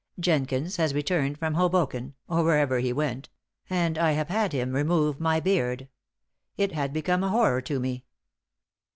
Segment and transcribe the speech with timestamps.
[0.19, 3.29] Jenkins has returned from Hoboken or wherever he went
[3.69, 5.89] and I have had him remove my beard.
[6.57, 8.05] It had become a horror to me.